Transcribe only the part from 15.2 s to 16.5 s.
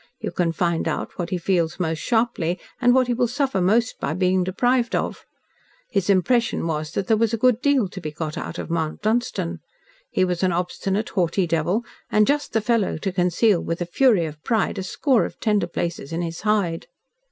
of tender places in his